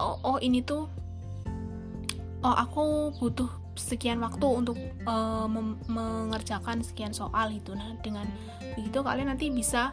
oh, 0.00 0.16
oh 0.24 0.38
ini 0.40 0.64
tuh 0.64 0.88
oh 2.40 2.56
aku 2.56 3.12
butuh 3.20 3.48
sekian 3.76 4.20
waktu 4.20 4.44
untuk 4.44 4.76
uh, 5.08 5.48
mengerjakan 5.88 6.84
sekian 6.84 7.12
soal 7.12 7.52
itu. 7.52 7.72
Nah 7.72 7.96
dengan 8.00 8.28
begitu 8.76 9.00
kalian 9.00 9.32
nanti 9.32 9.48
bisa 9.52 9.92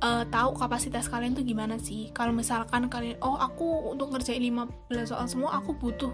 uh, 0.00 0.24
tahu 0.28 0.50
kapasitas 0.56 1.06
kalian 1.06 1.36
tuh 1.36 1.44
gimana 1.44 1.76
sih? 1.76 2.10
Kalau 2.12 2.32
misalkan 2.32 2.88
kalian 2.88 3.20
oh 3.20 3.36
aku 3.36 3.92
untuk 3.94 4.12
ngerjain 4.12 4.42
15 4.42 5.12
soal 5.12 5.26
semua 5.28 5.60
aku 5.60 5.76
butuh 5.76 6.12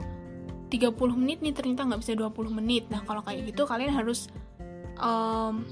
30 0.69 0.93
menit 1.14 1.38
nih 1.40 1.55
ternyata 1.55 1.87
nggak 1.87 2.00
bisa 2.02 2.12
20 2.19 2.59
menit. 2.59 2.90
Nah 2.90 3.02
kalau 3.07 3.23
kayak 3.23 3.55
gitu 3.55 3.64
kalian 3.64 3.95
harus 3.95 4.28
um, 4.99 5.62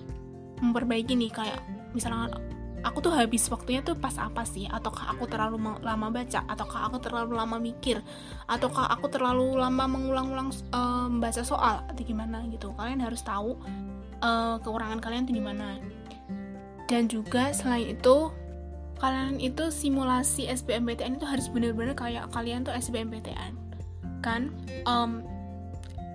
memperbaiki 0.62 1.18
nih 1.18 1.30
kayak 1.34 1.60
misalnya 1.92 2.38
aku 2.86 3.00
tuh 3.00 3.12
habis 3.16 3.42
waktunya 3.50 3.82
tuh 3.82 3.98
pas 3.98 4.14
apa 4.20 4.46
sih? 4.46 4.70
Ataukah 4.70 5.16
aku 5.16 5.26
terlalu 5.26 5.58
lama 5.82 6.06
baca? 6.12 6.46
Ataukah 6.46 6.92
aku 6.92 7.02
terlalu 7.02 7.34
lama 7.34 7.56
mikir? 7.58 7.98
Ataukah 8.46 8.86
aku 8.92 9.10
terlalu 9.10 9.58
lama 9.58 9.90
mengulang-ulang 9.90 10.54
uh, 10.70 11.10
membaca 11.10 11.42
soal? 11.42 11.82
Atau 11.90 12.06
gimana 12.06 12.44
gitu? 12.52 12.70
Kalian 12.76 13.02
harus 13.02 13.24
tahu 13.24 13.58
uh, 14.22 14.60
kekurangan 14.62 15.00
kalian 15.02 15.26
tuh 15.26 15.34
di 15.34 15.42
mana 15.42 15.80
dan 16.88 17.08
juga 17.08 17.52
selain 17.56 17.96
itu 17.96 18.30
kalian 19.00 19.42
itu 19.42 19.68
simulasi 19.68 20.48
SBMPTN 20.48 21.18
itu 21.18 21.26
harus 21.26 21.50
bener-bener 21.50 21.92
kayak 21.92 22.30
kalian 22.32 22.64
tuh 22.64 22.72
SBMPTN 22.72 23.52
kan? 24.24 24.48
Um, 24.88 25.20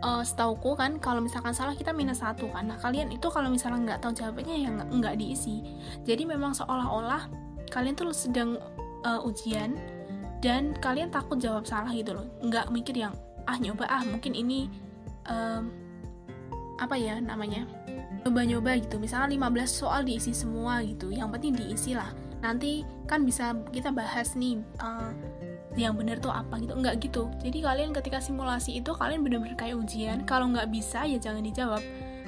uh, 0.02 0.24
setauku 0.26 0.74
kan 0.74 0.98
kalau 0.98 1.22
misalkan 1.22 1.54
salah 1.54 1.78
kita 1.78 1.94
minus 1.94 2.26
satu 2.26 2.50
kan. 2.50 2.72
Nah 2.72 2.78
kalian 2.82 3.14
itu 3.14 3.28
kalau 3.30 3.52
misalnya 3.52 3.94
nggak 3.94 4.00
tahu 4.02 4.14
jawabannya 4.18 4.56
ya 4.66 4.70
nggak 4.74 5.16
diisi. 5.20 5.62
Jadi 6.08 6.26
memang 6.26 6.56
seolah-olah 6.56 7.30
kalian 7.70 7.94
tuh 7.94 8.10
sedang 8.16 8.58
uh, 9.06 9.22
ujian 9.22 9.78
dan 10.42 10.74
kalian 10.80 11.12
takut 11.14 11.38
jawab 11.38 11.68
salah 11.68 11.92
gitu 11.94 12.16
loh. 12.18 12.26
Nggak 12.42 12.74
mikir 12.74 12.96
yang 12.98 13.14
ah 13.46 13.58
nyoba 13.58 13.86
ah 13.90 14.02
mungkin 14.06 14.34
ini 14.38 14.70
um, 15.30 15.70
apa 16.80 16.96
ya 16.96 17.20
namanya 17.20 17.68
nyoba-nyoba 18.26 18.80
gitu. 18.80 19.00
Misalnya 19.00 19.50
15 19.50 19.70
soal 19.70 20.02
diisi 20.04 20.36
semua 20.36 20.84
gitu. 20.84 21.12
Yang 21.12 21.30
penting 21.40 21.54
diisi 21.56 21.92
lah. 21.96 22.12
Nanti 22.40 22.88
kan 23.08 23.28
bisa 23.28 23.52
kita 23.72 23.92
bahas 23.92 24.36
nih 24.36 24.64
uh, 24.80 25.12
yang 25.76 25.96
benar 25.96 26.20
tuh 26.20 26.32
apa 26.32 26.60
gitu. 26.60 26.76
Nggak 26.76 26.96
gitu. 27.04 27.32
Jadi 27.44 27.58
kalian 27.64 27.92
ketika 27.96 28.20
simulasi 28.20 28.80
itu 28.80 28.92
kalian 28.96 29.24
benar-benar 29.24 29.56
kayak 29.56 29.80
ujian. 29.80 30.24
Kalau 30.28 30.52
nggak 30.52 30.68
bisa 30.72 31.04
ya 31.08 31.20
jangan 31.20 31.44
dijawab. 31.44 31.84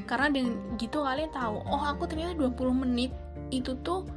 Karena 0.07 0.27
dengan 0.31 0.75
gitu 0.79 1.03
kalian 1.03 1.31
tahu 1.31 1.62
oh 1.67 1.83
aku 1.83 2.07
ternyata 2.10 2.36
20 2.36 2.57
menit 2.74 3.12
itu 3.53 3.75
tuh 3.86 4.07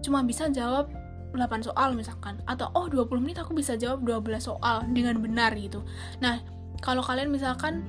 cuma 0.00 0.24
bisa 0.24 0.48
jawab 0.48 0.88
8 1.32 1.64
soal 1.64 1.96
misalkan. 1.96 2.40
Atau 2.44 2.68
oh 2.76 2.88
20 2.88 3.08
menit 3.24 3.40
aku 3.40 3.56
bisa 3.56 3.76
jawab 3.76 4.04
12 4.04 4.40
soal 4.40 4.84
dengan 4.92 5.20
benar 5.20 5.52
gitu. 5.56 5.84
Nah 6.20 6.40
kalau 6.82 7.00
kalian 7.00 7.30
misalkan 7.30 7.88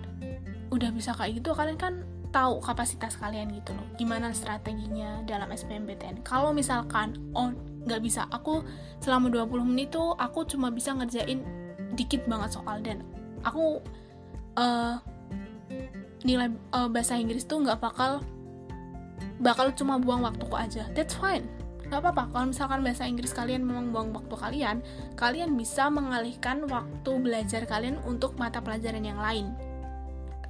udah 0.73 0.89
bisa 0.89 1.13
kayak 1.13 1.37
gitu 1.41 1.53
kalian 1.53 1.77
kan 1.77 2.01
tahu 2.33 2.57
kapasitas 2.59 3.15
kalian 3.21 3.53
gitu 3.53 3.77
loh. 3.77 3.85
Gimana 3.95 4.33
strateginya 4.33 5.21
dalam 5.23 5.53
SBMPTN 5.53 6.25
kalau 6.25 6.49
misalkan 6.51 7.13
oh 7.37 7.53
nggak 7.85 8.01
bisa. 8.01 8.25
Aku 8.33 8.65
selama 8.99 9.29
20 9.29 9.69
menit 9.69 9.93
tuh 9.93 10.17
aku 10.17 10.43
cuma 10.49 10.73
bisa 10.73 10.91
ngerjain 10.97 11.45
dikit 11.93 12.25
banget 12.25 12.57
soal 12.57 12.81
dan 12.81 13.05
aku 13.45 13.77
uh, 14.57 14.97
nilai 16.25 16.49
uh, 16.73 16.89
bahasa 16.89 17.13
Inggris 17.13 17.45
tuh 17.45 17.61
nggak 17.61 17.77
bakal 17.77 18.25
bakal 19.37 19.69
cuma 19.77 20.01
buang 20.01 20.25
waktuku 20.25 20.57
aja. 20.57 20.89
That's 20.97 21.13
fine. 21.13 21.45
Nggak 21.85 22.01
apa-apa. 22.01 22.23
Kalau 22.33 22.45
misalkan 22.49 22.79
bahasa 22.81 23.05
Inggris 23.05 23.29
kalian 23.29 23.61
memang 23.61 23.93
buang 23.93 24.09
waktu 24.09 24.33
kalian 24.33 24.81
kalian 25.13 25.53
bisa 25.53 25.85
mengalihkan 25.93 26.65
waktu 26.65 27.11
belajar 27.21 27.69
kalian 27.69 28.01
untuk 28.09 28.33
mata 28.41 28.57
pelajaran 28.57 29.05
yang 29.05 29.21
lain 29.21 29.53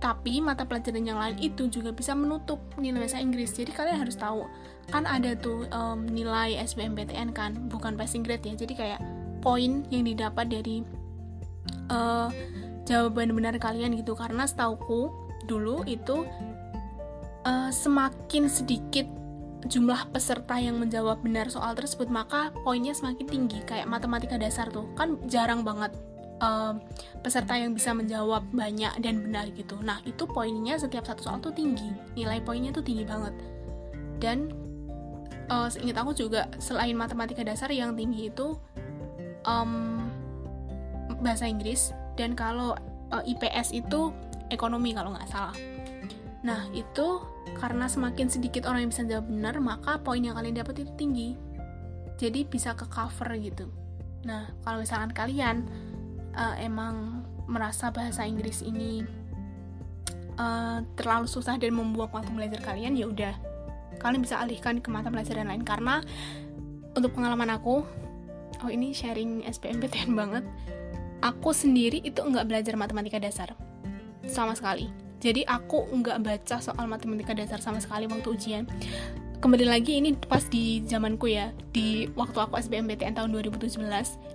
tapi 0.03 0.43
mata 0.43 0.67
pelajaran 0.67 1.07
yang 1.07 1.15
lain 1.15 1.39
itu 1.39 1.72
juga 1.72 1.95
bisa 1.95 2.12
menutup 2.12 2.60
nilai 2.75 3.07
bahasa 3.07 3.24
Inggris. 3.24 3.55
Jadi 3.55 3.72
kalian 3.72 4.03
harus 4.03 4.19
tahu, 4.19 4.43
kan 4.91 5.07
ada 5.07 5.31
tuh 5.39 5.63
um, 5.72 6.03
nilai 6.03 6.60
SBMPTN 6.60 7.31
kan, 7.31 7.55
bukan 7.72 7.95
passing 7.95 8.19
grade 8.19 8.43
ya. 8.43 8.51
Jadi 8.60 8.75
kayak 8.75 9.00
poin 9.39 9.88
yang 9.88 10.03
didapat 10.03 10.51
dari 10.51 10.83
uh, 11.88 12.27
jawaban 12.83 13.31
benar 13.31 13.55
kalian 13.55 13.95
gitu. 13.95 14.12
Karena 14.12 14.43
setauku 14.43 15.07
dulu 15.48 15.88
itu 15.88 16.27
uh, 17.48 17.72
semakin 17.72 18.51
sedikit 18.51 19.07
jumlah 19.72 20.12
peserta 20.12 20.60
yang 20.60 20.83
menjawab 20.83 21.24
benar 21.24 21.48
soal 21.48 21.79
tersebut, 21.79 22.12
maka 22.12 22.51
poinnya 22.67 22.91
semakin 22.91 23.24
tinggi. 23.24 23.63
Kayak 23.63 23.88
matematika 23.88 24.36
dasar 24.36 24.67
tuh, 24.67 24.91
kan 25.00 25.15
jarang 25.31 25.63
banget 25.63 25.95
uh, 26.42 26.74
peserta 27.22 27.54
yang 27.60 27.75
bisa 27.75 27.94
menjawab 27.94 28.48
banyak 28.50 28.94
dan 29.04 29.22
benar 29.22 29.50
gitu. 29.54 29.78
Nah, 29.84 30.00
itu 30.08 30.25
poinnya 30.25 30.80
setiap 30.80 31.06
satu 31.06 31.22
soal 31.25 31.38
tuh 31.44 31.54
tinggi. 31.54 31.92
Nilai 32.18 32.42
poinnya 32.42 32.74
tuh 32.74 32.86
tinggi 32.86 33.06
banget. 33.06 33.34
Dan 34.18 34.50
uh, 35.52 35.68
seingat 35.68 36.00
aku 36.00 36.16
juga 36.16 36.48
selain 36.58 36.96
matematika 36.96 37.44
dasar 37.44 37.70
yang 37.70 37.94
tinggi 37.94 38.32
itu 38.32 38.56
um, 39.44 40.04
bahasa 41.20 41.48
Inggris 41.48 41.92
dan 42.16 42.36
kalau 42.36 42.75
uh, 43.12 43.24
eh, 43.24 43.34
IPS 43.36 43.75
itu 43.75 44.13
ekonomi 44.50 44.96
kalau 44.96 45.16
nggak 45.16 45.30
salah. 45.30 45.56
Nah, 46.44 46.68
itu 46.75 47.24
karena 47.56 47.88
semakin 47.88 48.28
sedikit 48.28 48.68
orang 48.68 48.88
yang 48.88 48.92
bisa 48.92 49.04
jawab 49.08 49.25
benar, 49.32 49.56
maka 49.63 49.96
poin 50.02 50.20
yang 50.20 50.36
kalian 50.36 50.60
dapat 50.60 50.84
itu 50.84 50.92
tinggi. 51.00 51.30
Jadi 52.20 52.46
bisa 52.46 52.75
ke 52.75 52.86
cover 52.92 53.32
gitu. 53.40 53.72
Nah, 54.28 54.52
kalau 54.63 54.84
misalkan 54.84 55.12
kalian 55.12 55.68
uh, 56.38 56.56
emang 56.60 57.25
merasa 57.46 57.92
bahasa 57.94 58.25
Inggris 58.25 58.63
ini 58.63 59.04
uh, 60.38 60.82
terlalu 60.98 61.28
susah 61.30 61.58
dan 61.60 61.75
membuat 61.75 62.13
waktu 62.13 62.32
belajar 62.34 62.60
kalian 62.62 62.98
ya 62.98 63.10
udah. 63.10 63.36
Kalian 64.02 64.25
bisa 64.25 64.42
alihkan 64.42 64.82
ke 64.82 64.90
mata 64.90 65.13
pelajaran 65.13 65.48
lain. 65.50 65.63
Karena 65.63 66.02
untuk 66.94 67.13
pengalaman 67.13 67.54
aku 67.54 67.86
oh 68.63 68.70
ini 68.70 68.96
sharing 68.96 69.46
SPMPTN 69.46 70.12
banget. 70.20 70.44
Aku 71.24 71.56
sendiri 71.56 72.04
itu 72.04 72.20
nggak 72.20 72.52
belajar 72.52 72.75
matematika 72.75 73.16
dasar 73.16 73.56
sama 74.28 74.58
sekali. 74.58 74.92
Jadi 75.24 75.48
aku 75.48 75.88
nggak 75.88 76.20
baca 76.20 76.60
soal 76.60 76.84
matematika 76.92 77.32
dasar 77.32 77.63
sama 77.63 77.80
sekali 77.80 78.12
waktu 78.12 78.28
ujian 78.28 78.68
kembali 79.43 79.67
lagi 79.67 80.00
ini 80.00 80.15
pas 80.15 80.47
di 80.47 80.79
zamanku 80.88 81.27
ya 81.27 81.51
di 81.75 82.07
waktu 82.15 82.39
aku 82.39 82.55
SBMPTN 82.63 83.19
tahun 83.19 83.35
2017 83.43 83.75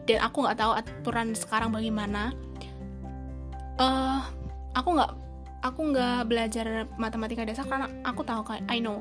dan 0.04 0.18
aku 0.20 0.44
nggak 0.44 0.60
tahu 0.60 0.72
aturan 0.76 1.32
sekarang 1.32 1.72
bagaimana. 1.72 2.36
Uh, 3.80 4.20
aku 4.76 5.00
nggak 5.00 5.10
aku 5.64 5.80
nggak 5.96 6.28
belajar 6.28 6.84
matematika 7.00 7.48
dasar 7.48 7.64
karena 7.64 7.88
aku 8.04 8.20
tahu 8.20 8.44
kayak 8.44 8.68
I 8.68 8.84
know 8.84 9.00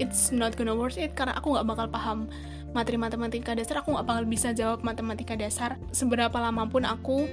it's 0.00 0.32
not 0.32 0.56
gonna 0.56 0.72
worth 0.72 0.96
it 0.96 1.12
karena 1.12 1.36
aku 1.36 1.52
nggak 1.52 1.66
bakal 1.76 1.86
paham 1.92 2.32
materi 2.72 2.96
matematika 2.96 3.52
dasar. 3.52 3.84
Aku 3.84 3.92
nggak 3.92 4.08
bakal 4.08 4.24
bisa 4.24 4.56
jawab 4.56 4.80
matematika 4.80 5.36
dasar 5.36 5.76
seberapa 5.92 6.40
lama 6.40 6.64
pun 6.72 6.88
aku 6.88 7.28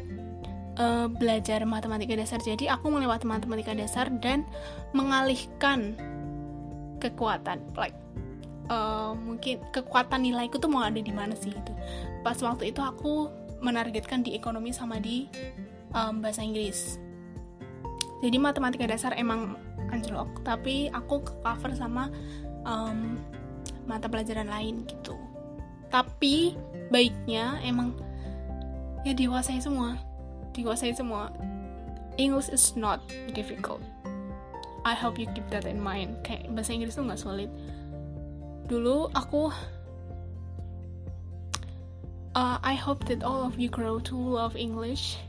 uh, 0.84 1.08
belajar 1.08 1.64
matematika 1.64 2.20
dasar. 2.20 2.44
Jadi 2.44 2.68
aku 2.68 2.92
melewati 2.92 3.24
matematika 3.24 3.72
dasar 3.72 4.12
dan 4.20 4.44
mengalihkan 4.92 5.96
kekuatan 7.06 7.62
like 7.78 7.96
uh, 8.70 9.14
mungkin 9.14 9.62
kekuatan 9.70 10.26
nilaiku 10.26 10.58
tuh 10.58 10.70
mau 10.70 10.82
ada 10.82 10.98
di 10.98 11.14
mana 11.14 11.38
sih 11.38 11.54
itu 11.54 11.74
pas 12.26 12.38
waktu 12.42 12.74
itu 12.74 12.82
aku 12.82 13.30
menargetkan 13.62 14.26
di 14.26 14.34
ekonomi 14.34 14.74
sama 14.74 15.00
di 15.02 15.26
um, 15.96 16.22
bahasa 16.22 16.44
Inggris. 16.44 17.00
Jadi 18.22 18.38
matematika 18.42 18.86
dasar 18.90 19.14
emang 19.18 19.58
anjlok 19.94 20.42
tapi 20.42 20.90
aku 20.92 21.22
cover 21.42 21.72
sama 21.78 22.10
um, 22.66 23.18
mata 23.86 24.10
pelajaran 24.10 24.50
lain 24.50 24.84
gitu. 24.86 25.14
Tapi 25.94 26.58
baiknya 26.90 27.62
emang 27.62 27.94
ya 29.06 29.14
dikuasai 29.14 29.62
semua. 29.62 29.98
Dikuasai 30.52 30.94
semua. 30.94 31.30
English 32.16 32.48
is 32.48 32.80
not 32.80 33.04
difficult 33.36 33.84
I 34.86 34.94
hope 34.94 35.18
you 35.18 35.26
keep 35.34 35.50
that 35.50 35.66
in 35.66 35.82
mind. 35.82 36.22
Kayak 36.22 36.54
bahasa 36.54 36.72
Inggris 36.78 36.94
tuh 36.94 37.10
nggak 37.10 37.20
sulit 37.20 37.50
dulu 38.66 39.14
aku 39.14 39.54
uh, 42.34 42.58
I 42.66 42.74
hope 42.74 43.06
that 43.06 43.22
all 43.22 43.46
of 43.46 43.62
you 43.62 43.70
grow 43.70 44.02
to 44.10 44.16
love 44.18 44.58
English. 44.58 45.22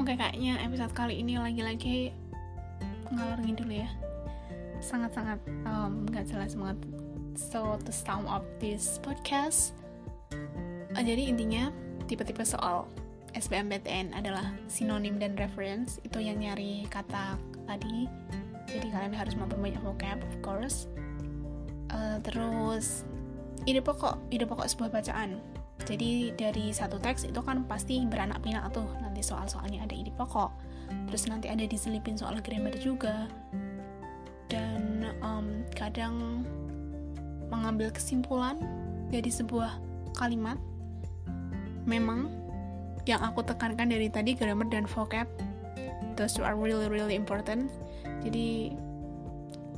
Oke 0.00 0.16
kayaknya 0.16 0.56
episode 0.64 0.94
kali 0.96 1.20
ini 1.20 1.36
lagi-lagi 1.36 2.12
ngalor 3.12 3.40
dulu 3.44 3.74
ya. 3.84 3.90
Sangat-sangat 4.78 5.42
um, 5.66 6.06
gak 6.08 6.30
jelas 6.30 6.54
banget. 6.56 6.78
So 7.36 7.76
to 7.84 7.92
sum 7.92 8.26
up 8.26 8.46
this 8.58 8.98
podcast 8.98 9.76
uh, 10.96 11.04
jadi 11.04 11.30
intinya 11.30 11.70
tipe-tipe 12.08 12.42
soal 12.42 12.88
SBMPTN 13.36 14.16
adalah 14.16 14.56
sinonim 14.66 15.20
dan 15.20 15.36
reference. 15.36 16.00
Itu 16.00 16.18
yang 16.18 16.40
nyari 16.40 16.88
kata 16.88 17.36
tadi. 17.68 18.08
Jadi 18.68 18.88
kalian 18.88 19.12
harus 19.12 19.36
memperbanyak 19.36 19.80
vocab 19.84 20.18
of 20.24 20.34
course. 20.40 20.88
Uh, 21.92 22.16
terus 22.24 23.04
ide 23.64 23.84
pokok 23.84 24.16
ide 24.32 24.48
pokok 24.48 24.64
sebuah 24.64 24.88
bacaan. 25.00 25.40
Jadi 25.84 26.34
dari 26.34 26.74
satu 26.74 26.98
teks 26.98 27.28
itu 27.28 27.40
kan 27.44 27.64
pasti 27.68 28.02
beranak 28.04 28.42
pinak 28.42 28.66
tuh 28.74 28.88
nanti 29.00 29.20
soal-soalnya 29.20 29.84
ada 29.84 29.94
ide 29.94 30.12
pokok. 30.16 30.50
Terus 31.12 31.28
nanti 31.28 31.52
ada 31.52 31.64
diselipin 31.68 32.16
soal 32.16 32.40
grammar 32.40 32.74
juga. 32.80 33.28
Dan 34.48 35.12
um, 35.20 35.64
kadang 35.76 36.44
mengambil 37.52 37.92
kesimpulan 37.92 38.56
dari 39.08 39.28
sebuah 39.28 39.76
kalimat 40.16 40.56
memang 41.88 42.28
yang 43.08 43.24
aku 43.24 43.40
tekankan 43.40 43.88
dari 43.88 44.12
tadi 44.12 44.36
grammar 44.36 44.68
dan 44.68 44.84
vocab 44.84 45.24
those 46.18 46.34
are 46.42 46.58
really 46.58 46.90
really 46.90 47.14
important. 47.14 47.70
Jadi 48.26 48.74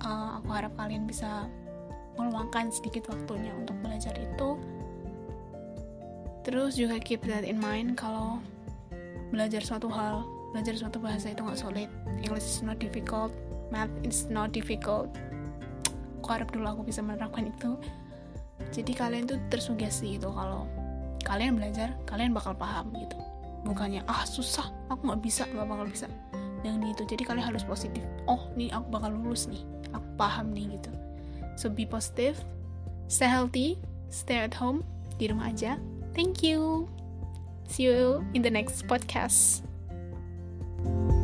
uh, 0.00 0.40
aku 0.40 0.48
harap 0.57 0.72
kalian 0.81 1.05
bisa 1.05 1.44
meluangkan 2.16 2.72
sedikit 2.72 3.12
waktunya 3.12 3.53
untuk 3.53 3.76
belajar 3.85 4.16
itu. 4.16 4.57
Terus 6.40 6.81
juga 6.81 6.96
keep 6.96 7.20
that 7.29 7.44
in 7.44 7.61
mind 7.61 8.00
kalau 8.00 8.40
belajar 9.29 9.61
suatu 9.61 9.92
hal 9.92 10.24
belajar 10.50 10.74
suatu 10.74 10.98
bahasa 10.98 11.31
itu 11.31 11.46
nggak 11.46 11.61
sulit 11.62 11.87
English 12.26 12.42
is 12.42 12.64
not 12.66 12.83
difficult 12.83 13.31
math 13.70 13.90
is 14.03 14.26
not 14.29 14.50
difficult. 14.50 15.09
Aku 16.20 16.29
harap 16.29 16.50
dulu 16.53 16.66
aku 16.66 16.83
bisa 16.90 17.00
menerapkan 17.00 17.48
itu. 17.48 17.79
Jadi 18.70 18.92
kalian 18.92 19.24
tuh 19.26 19.38
tersugesti 19.48 20.20
gitu 20.20 20.31
kalau 20.31 20.68
kalian 21.24 21.57
belajar 21.57 21.94
kalian 22.05 22.35
bakal 22.35 22.53
paham 22.53 22.92
gitu. 22.98 23.16
Bukannya 23.64 24.05
ah 24.11 24.26
susah 24.26 24.68
aku 24.90 25.11
nggak 25.11 25.22
bisa 25.22 25.42
nggak 25.48 25.66
bakal 25.66 25.87
bisa 25.87 26.07
dengan 26.61 26.88
itu. 26.88 27.03
Jadi 27.05 27.23
kalian 27.25 27.46
harus 27.53 27.64
positif. 27.64 28.03
Oh 28.29 28.51
nih 28.55 28.73
aku 28.73 28.87
bakal 28.92 29.12
lulus 29.12 29.49
nih. 29.49 29.61
Aku 29.92 30.07
paham 30.20 30.53
nih 30.53 30.79
gitu. 30.79 30.92
So 31.57 31.68
be 31.68 31.85
positive 31.85 32.40
stay 33.11 33.27
healthy 33.27 33.75
stay 34.07 34.38
at 34.38 34.55
home 34.55 34.87
di 35.18 35.31
rumah 35.31 35.51
aja. 35.51 35.79
Thank 36.14 36.42
you. 36.42 36.90
See 37.70 37.87
you 37.87 38.27
in 38.35 38.42
the 38.42 38.51
next 38.51 38.87
podcast. 38.90 39.62
thank 40.81 41.12
you 41.12 41.19